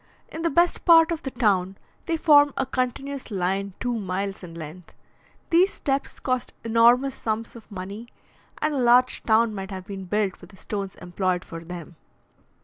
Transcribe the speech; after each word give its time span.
In 0.29 0.41
the 0.41 0.49
best 0.49 0.83
part 0.83 1.11
of 1.11 1.21
the 1.21 1.29
town, 1.29 1.77
they 2.07 2.17
form 2.17 2.55
a 2.57 2.65
continuous 2.65 3.29
line 3.29 3.75
two 3.79 3.93
miles 3.99 4.41
in 4.41 4.55
length. 4.55 4.95
These 5.51 5.73
steps 5.73 6.19
cost 6.19 6.53
enormous 6.63 7.13
sums 7.13 7.55
of 7.55 7.71
money, 7.71 8.07
and 8.63 8.73
a 8.73 8.79
large 8.79 9.21
town 9.21 9.53
might 9.53 9.69
have 9.69 9.85
been 9.85 10.05
built 10.05 10.41
with 10.41 10.49
the 10.49 10.57
stones 10.57 10.95
employed 10.95 11.45
for 11.45 11.63
them. 11.63 11.97